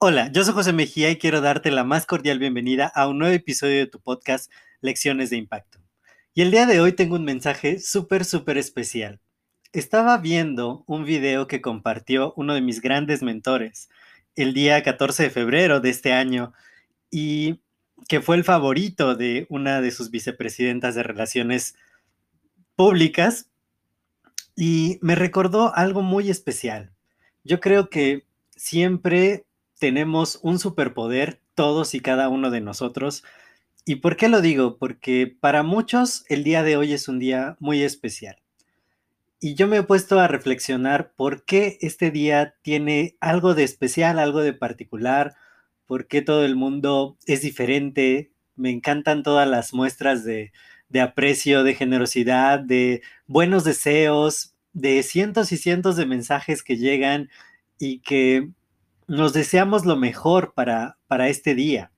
[0.00, 3.34] Hola, yo soy José Mejía y quiero darte la más cordial bienvenida a un nuevo
[3.34, 5.80] episodio de tu podcast Lecciones de Impacto.
[6.34, 9.20] Y el día de hoy tengo un mensaje súper, súper especial.
[9.72, 13.88] Estaba viendo un video que compartió uno de mis grandes mentores
[14.36, 16.52] el día 14 de febrero de este año
[17.10, 17.60] y
[18.08, 21.74] que fue el favorito de una de sus vicepresidentas de Relaciones
[22.76, 23.50] Públicas
[24.56, 26.92] y me recordó algo muy especial.
[27.44, 29.46] Yo creo que siempre
[29.78, 33.24] tenemos un superpoder, todos y cada uno de nosotros.
[33.84, 34.76] ¿Y por qué lo digo?
[34.76, 38.36] Porque para muchos el día de hoy es un día muy especial.
[39.40, 44.18] Y yo me he puesto a reflexionar por qué este día tiene algo de especial,
[44.18, 45.36] algo de particular,
[45.86, 48.32] por qué todo el mundo es diferente.
[48.56, 50.52] Me encantan todas las muestras de,
[50.88, 57.28] de aprecio, de generosidad, de buenos deseos, de cientos y cientos de mensajes que llegan
[57.78, 58.50] y que
[59.06, 61.90] nos deseamos lo mejor para, para este día.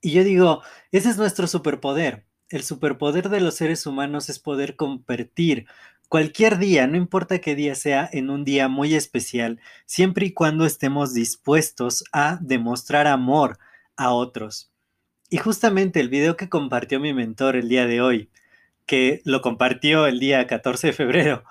[0.00, 2.24] Y yo digo, ese es nuestro superpoder.
[2.48, 5.66] El superpoder de los seres humanos es poder convertir
[6.08, 10.66] cualquier día, no importa qué día sea, en un día muy especial, siempre y cuando
[10.66, 13.58] estemos dispuestos a demostrar amor
[13.96, 14.71] a otros.
[15.32, 18.28] Y justamente el video que compartió mi mentor el día de hoy,
[18.84, 21.42] que lo compartió el día 14 de febrero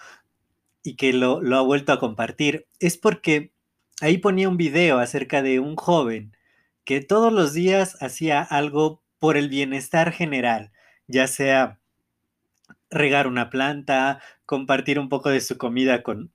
[0.84, 3.52] y que lo, ha vuelto a compartir, es porque
[4.00, 6.38] ahí ponía un video acerca de un joven
[6.84, 10.72] que todos los días hacía algo por el bienestar general,
[11.08, 11.80] ya sea
[12.92, 16.32] regar una planta, compartir un poco de su comida con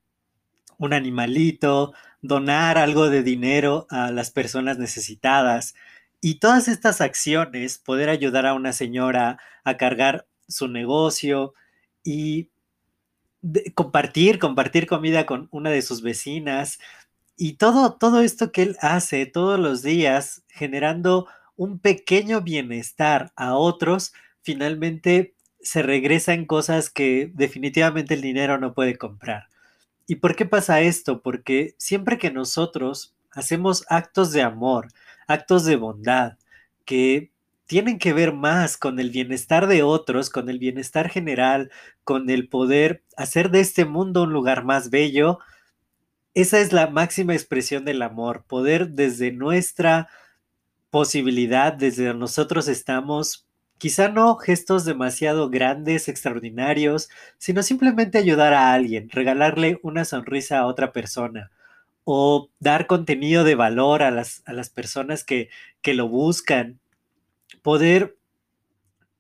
[0.79, 5.77] un animalito, donar algo de dinero a las personas necesitadas.
[6.21, 11.55] Y todas estas acciones, poder ayudar a una señora a cargar su negocio
[12.03, 12.51] y
[13.75, 16.79] compartir, compartir comida con una de sus vecinas,
[17.37, 21.27] y todo, todo esto que él hace todos los días, generando
[21.57, 28.73] un pequeño bienestar a otros, finalmente se regresa en cosas que definitivamente el dinero no
[28.73, 29.49] puede comprar.
[30.07, 31.21] ¿Y por qué pasa esto?
[31.21, 34.89] Porque siempre que nosotros hacemos actos de amor,
[35.27, 36.39] actos de bondad,
[36.85, 37.33] que
[37.67, 41.71] tienen que ver más con el bienestar de otros, con el bienestar general,
[42.05, 45.39] con el poder hacer de este mundo un lugar más bello,
[46.35, 50.09] esa es la máxima expresión del amor, poder desde nuestra
[50.91, 53.49] posibilidad, desde nosotros estamos,
[53.79, 57.09] quizá no gestos demasiado grandes, extraordinarios,
[57.39, 61.51] sino simplemente ayudar a alguien, regalarle una sonrisa a otra persona
[62.09, 65.51] o dar contenido de valor a las, a las personas que,
[65.83, 66.79] que lo buscan,
[67.63, 68.17] poder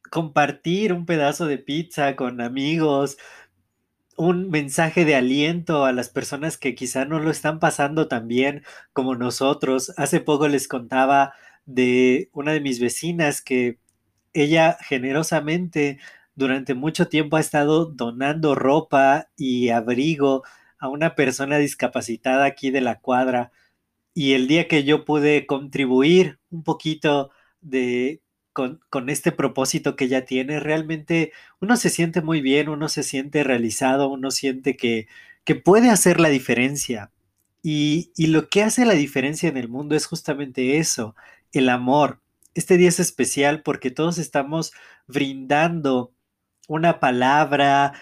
[0.08, 3.18] compartir un pedazo de pizza con amigos,
[4.16, 8.62] un mensaje de aliento a las personas que quizá no lo están pasando tan bien
[8.92, 9.92] como nosotros.
[9.96, 13.80] Hace poco les contaba de una de mis vecinas que
[14.32, 15.98] ella generosamente
[16.36, 20.44] durante mucho tiempo ha estado donando ropa y abrigo
[20.78, 23.52] a una persona discapacitada aquí de la cuadra.
[24.14, 28.22] Y el día que yo pude contribuir un poquito de
[28.56, 33.44] con, este propósito que ella tiene, realmente uno se siente muy bien, uno se siente
[33.44, 35.08] realizado, uno siente que,
[35.44, 37.12] que puede hacer la diferencia.
[37.62, 41.14] Y, y lo que hace la diferencia en el mundo es justamente eso,
[41.52, 42.20] el amor.
[42.54, 44.72] Este día es especial porque todos estamos
[45.06, 46.14] brindando
[46.68, 47.92] una palabra,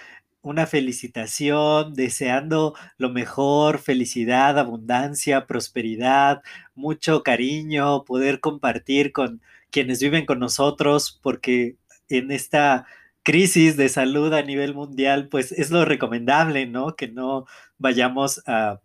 [0.45, 6.43] una felicitación, deseando lo mejor, felicidad, abundancia, prosperidad,
[6.75, 9.41] mucho cariño, poder compartir con,
[9.75, 11.77] quienes viven con nosotros, porque
[12.09, 12.87] en esta
[13.25, 16.95] crisis de salud a nivel mundial, pues es lo recomendable, ¿no?
[16.95, 17.47] Que no
[17.77, 18.81] vayamos a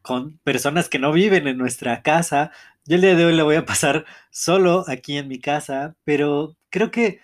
[0.00, 2.52] con personas que no viven en nuestra casa.
[2.86, 6.56] Yo el día de hoy le voy a pasar solo aquí en mi casa, pero
[6.70, 7.20] creo que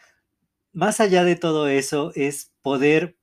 [0.74, 3.16] más allá de todo eso es poder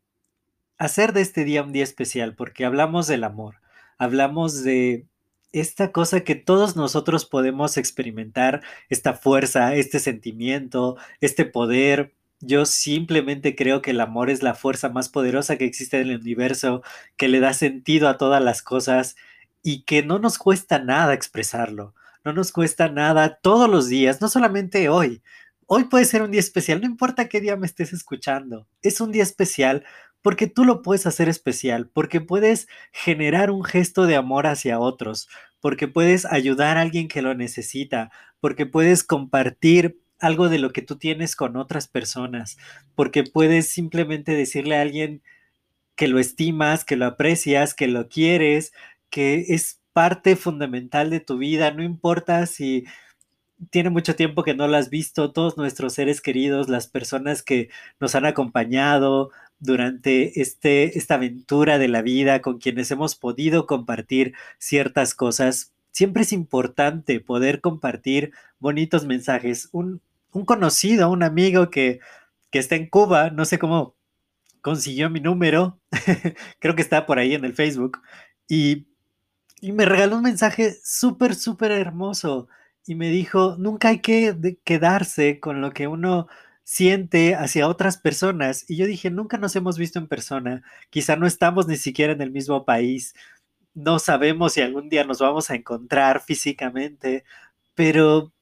[0.77, 3.57] hacer de este día un día especial, porque hablamos del amor,
[3.97, 5.07] hablamos de
[5.51, 13.55] esta cosa que todos nosotros podemos experimentar, esta fuerza, este sentimiento, este poder, Yo simplemente
[13.55, 16.83] creo que el amor es la fuerza más poderosa que existe en el universo,
[17.17, 19.15] que le da sentido a todas las cosas
[19.63, 21.95] y que no nos cuesta nada expresarlo.
[22.25, 25.23] No nos cuesta nada todos los días, no solamente hoy.
[25.67, 28.67] Hoy puede ser un día especial, no importa qué día me estés escuchando.
[28.81, 29.85] Es un día especial
[30.25, 35.29] porque tú lo puedes hacer especial, porque puedes generar un gesto de amor hacia otros,
[35.59, 40.81] porque puedes ayudar a alguien que lo necesita, porque puedes compartir algo de lo que
[40.81, 42.57] tú tienes con otras personas,
[42.95, 45.21] porque puedes simplemente decirle a alguien
[45.95, 48.73] que lo estimas, que lo aprecias, que lo quieres,
[49.11, 52.85] que es parte fundamental de tu vida, no importa si
[53.69, 57.69] tiene mucho tiempo que no lo has visto, todos nuestros seres queridos, las personas que
[57.99, 64.33] nos han acompañado, durante este, esta aventura de la vida con quienes hemos podido compartir
[64.59, 65.73] ciertas cosas.
[65.91, 69.69] Siempre es importante poder compartir bonitos mensajes.
[69.71, 71.99] Un, un conocido, un amigo que,
[72.51, 73.95] que está en Cuba, no sé cómo
[74.61, 75.79] consiguió mi número,
[76.59, 78.01] creo que está por ahí en el Facebook,
[78.47, 78.87] y,
[79.61, 82.47] y me regaló un mensaje súper, súper hermoso
[82.85, 86.27] y me dijo, nunca hay que quedarse con lo que uno
[86.65, 88.65] siente hacia otras personas.
[88.69, 92.21] Y yo dije, nunca nos hemos visto en persona, quizá no estamos ni siquiera en
[92.21, 93.15] el mismo país,
[93.75, 97.23] no sabemos si algún día nos vamos a encontrar físicamente,
[97.75, 98.33] pero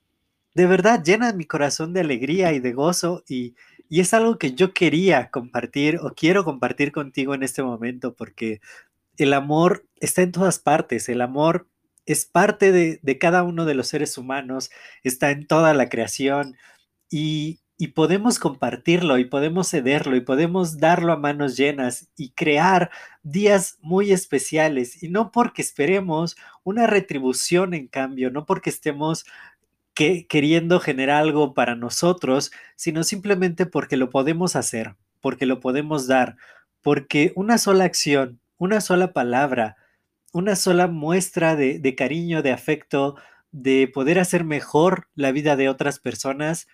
[0.56, 3.56] de verdad llena mi corazón de alegría y de gozo y,
[3.90, 8.62] y es algo que yo quería compartir o quiero compartir contigo en este momento porque
[9.18, 11.68] el amor está en todas partes, el amor
[12.06, 14.72] es parte de, de cada uno de los seres humanos,
[15.04, 16.56] está en toda la creación
[17.10, 22.92] y, y podemos compartirlo y podemos cederlo y podemos darlo a manos llenas y crear
[23.24, 25.02] días muy especiales.
[25.02, 29.26] Y no porque esperemos una retribución en cambio, no porque estemos
[29.94, 36.08] que, queriendo generar algo para nosotros, sino simplemente porque lo podemos hacer, porque lo podemos
[36.08, 36.38] dar,
[36.82, 39.78] porque una sola acción, una sola palabra,
[40.32, 43.16] una sola muestra de, de cariño, de afecto,
[43.52, 46.68] de poder hacer mejor la vida de otras personas,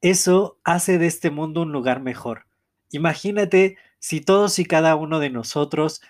[0.00, 2.46] eso hace de este mundo un lugar mejor.
[2.90, 6.00] Imagínate si todos y cada uno de nosotros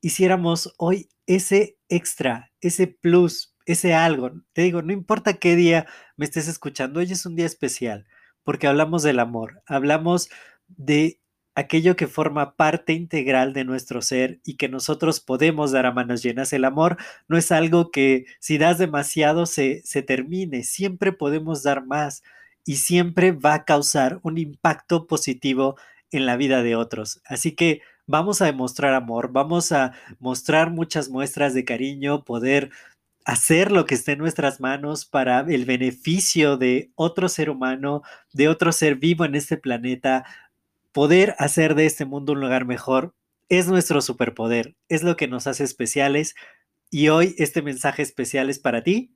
[0.00, 4.32] hiciéramos hoy ese extra, ese plus, ese algo.
[4.52, 5.86] Te digo, no importa qué día
[6.16, 8.06] me estés escuchando, hoy es un día especial,
[8.42, 10.30] porque hablamos del amor, hablamos
[10.68, 11.20] de
[11.54, 16.22] aquello que forma parte integral de nuestro ser y que nosotros podemos dar a manos
[16.22, 16.52] llenas.
[16.52, 21.84] El amor no es algo que si das demasiado se, se termine, siempre podemos dar
[21.84, 22.22] más
[22.68, 25.76] y siempre va a causar un impacto positivo
[26.10, 27.22] en la vida de otros.
[27.24, 32.68] Así que vamos a demostrar amor, vamos a mostrar muchas muestras de cariño, poder
[33.24, 38.02] hacer lo que esté en nuestras manos para el beneficio de otro ser humano,
[38.34, 40.26] de otro ser vivo en este planeta,
[40.92, 43.14] poder hacer de este mundo un lugar mejor,
[43.48, 46.34] es nuestro superpoder, es lo que nos hace especiales.
[46.90, 49.14] Y hoy este mensaje especial es para ti,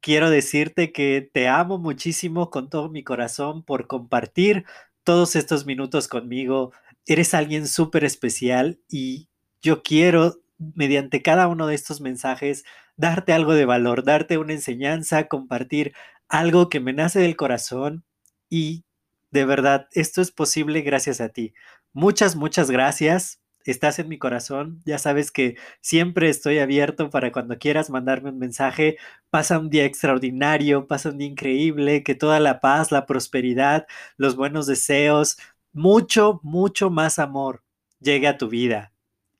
[0.00, 4.64] quiero decirte que te amo muchísimo con todo mi corazón por compartir
[5.04, 6.72] todos estos minutos conmigo.
[7.06, 9.28] Eres alguien súper especial y
[9.62, 12.64] yo quiero, mediante cada uno de estos mensajes,
[12.96, 15.92] darte algo de valor, darte una enseñanza, compartir
[16.28, 18.04] algo que me nace del corazón
[18.48, 18.84] y
[19.30, 21.52] de verdad, esto es posible gracias a ti.
[21.92, 24.80] Muchas, muchas gracias estás en mi corazón.
[24.84, 28.96] Ya sabes que siempre estoy abierto para cuando quieras mandarme un mensaje.
[29.30, 34.36] Pasa un día extraordinario, pasa un día increíble, que toda la paz, la prosperidad, los
[34.36, 35.38] buenos deseos,
[35.72, 37.62] mucho, mucho más amor
[38.00, 38.92] llegue a tu vida.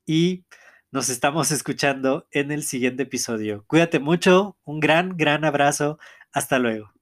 [0.06, 0.44] Y
[0.90, 3.64] nos estamos escuchando en el siguiente episodio.
[3.66, 5.98] Cuídate mucho, un gran, gran abrazo.
[6.32, 6.95] Hasta luego.